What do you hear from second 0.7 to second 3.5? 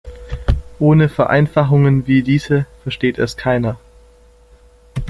Ohne Vereinfachungen wie diese versteht es